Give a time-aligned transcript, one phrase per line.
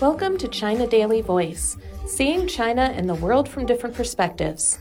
[0.00, 1.76] Welcome to China Daily Voice,
[2.06, 4.78] seeing China and the world from different perspectives.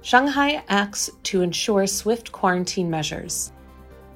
[0.00, 3.52] Shanghai acts to ensure swift quarantine measures.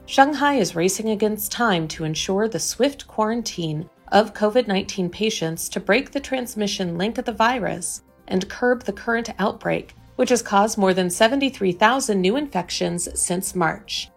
[0.06, 5.80] Shanghai is racing against time to ensure the swift quarantine of COVID 19 patients to
[5.80, 10.78] break the transmission link of the virus and curb the current outbreak, which has caused
[10.78, 14.10] more than 73,000 new infections since March.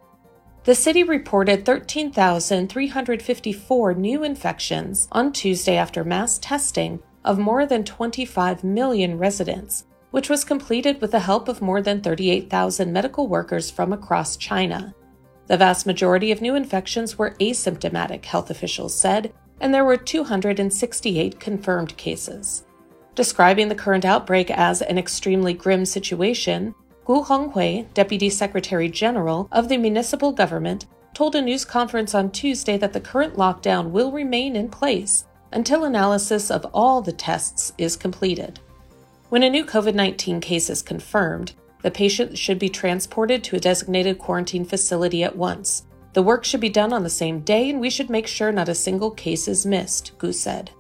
[0.68, 8.66] The city reported 13,354 new infections on Tuesday after mass testing of more than 25
[8.66, 13.94] million residents, which was completed with the help of more than 38,000 medical workers from
[13.94, 14.94] across China.
[15.46, 21.40] The vast majority of new infections were asymptomatic, health officials said, and there were 268
[21.40, 22.66] confirmed cases.
[23.16, 26.76] Describing the current outbreak as an extremely grim situation,
[27.08, 32.78] Gu Honghui, Deputy Secretary General of the municipal government, told a news conference on Tuesday
[32.78, 37.96] that the current lockdown will remain in place until analysis of all the tests is
[37.96, 38.60] completed.
[39.30, 43.62] When a new COVID 19 case is confirmed, the patient should be transported to a
[43.62, 45.86] designated quarantine facility at once.
[46.12, 48.68] The work should be done on the same day, and we should make sure not
[48.68, 50.72] a single case is missed, Gu said.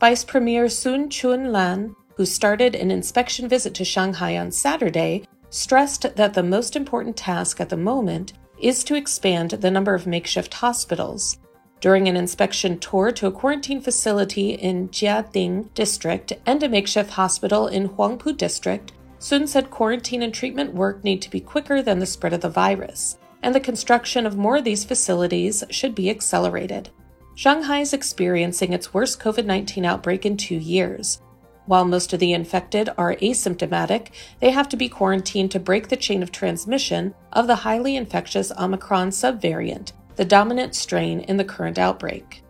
[0.00, 6.16] Vice Premier Sun Chun Lan, who started an inspection visit to Shanghai on Saturday, stressed
[6.16, 10.54] that the most important task at the moment is to expand the number of makeshift
[10.54, 11.38] hospitals.
[11.80, 17.68] During an inspection tour to a quarantine facility in Jiading District and a makeshift hospital
[17.68, 22.06] in Huangpu District, Sun said quarantine and treatment work need to be quicker than the
[22.06, 26.88] spread of the virus, and the construction of more of these facilities should be accelerated.
[27.34, 31.20] Shanghai is experiencing its worst COVID 19 outbreak in two years.
[31.70, 34.08] While most of the infected are asymptomatic,
[34.40, 38.50] they have to be quarantined to break the chain of transmission of the highly infectious
[38.58, 42.42] Omicron subvariant, the dominant strain in the current outbreak.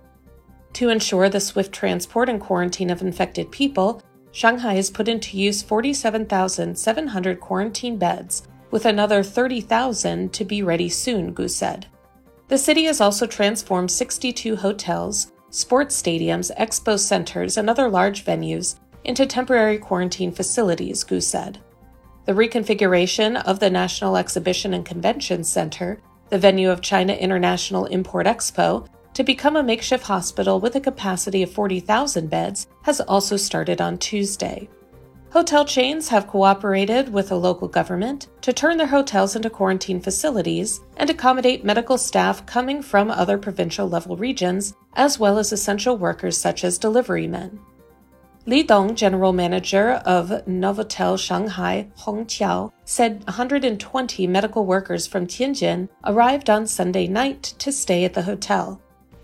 [0.72, 5.60] To ensure the swift transport and quarantine of infected people, Shanghai has put into use
[5.60, 11.88] 47,700 quarantine beds, with another 30,000 to be ready soon, Gu said.
[12.48, 18.76] The city has also transformed 62 hotels, sports stadiums, expo centers, and other large venues
[19.04, 21.58] into temporary quarantine facilities, Gu said.
[22.26, 28.26] The reconfiguration of the National Exhibition and Convention Center, the venue of China International Import
[28.26, 33.80] Expo, to become a makeshift hospital with a capacity of 40,000 beds has also started
[33.80, 34.68] on Tuesday.
[35.30, 40.80] Hotel chains have cooperated with the local government to turn their hotels into quarantine facilities
[40.96, 46.36] and accommodate medical staff coming from other provincial level regions, as well as essential workers
[46.36, 47.60] such as delivery men.
[48.50, 56.50] Li Dong, general manager of Novotel Shanghai Hongqiao, said 120 medical workers from Tianjin arrived
[56.50, 58.82] on Sunday night to stay at the hotel.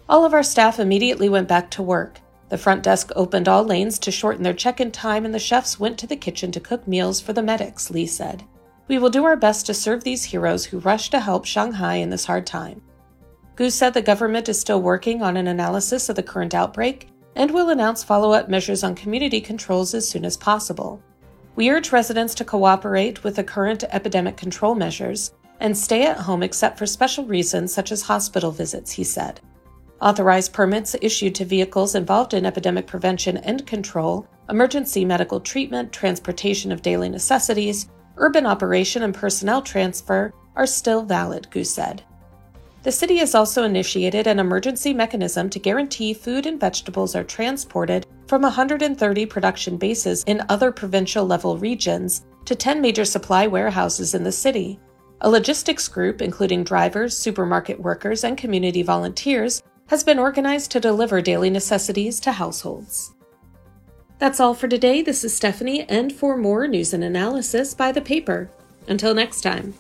[0.09, 2.21] All of our staff immediately went back to work.
[2.51, 5.81] The front desk opened all lanes to shorten their check in time, and the chefs
[5.81, 8.45] went to the kitchen to cook meals for the medics, Li said.
[8.87, 12.11] We will do our best to serve these heroes who rush to help Shanghai in
[12.11, 12.81] this hard time.
[13.57, 17.51] Gu said the government is still working on an analysis of the current outbreak and
[17.51, 21.01] will announce follow up measures on community controls as soon as possible.
[21.55, 26.43] We urge residents to cooperate with the current epidemic control measures and stay at home
[26.43, 29.41] except for special reasons such as hospital visits, he said.
[30.01, 36.71] Authorized permits issued to vehicles involved in epidemic prevention and control, emergency medical treatment, transportation
[36.73, 42.03] of daily necessities, urban operation, and personnel transfer are still valid, Gu said.
[42.87, 48.07] The city has also initiated an emergency mechanism to guarantee food and vegetables are transported
[48.29, 54.23] from 130 production bases in other provincial level regions to 10 major supply warehouses in
[54.23, 54.79] the city.
[55.23, 61.21] A logistics group, including drivers, supermarket workers, and community volunteers, has been organized to deliver
[61.21, 63.17] daily necessities to households.
[64.21, 65.03] That's all for today.
[65.03, 68.49] This is Stephanie, and for more news and analysis by the paper.
[68.87, 69.75] Until next time.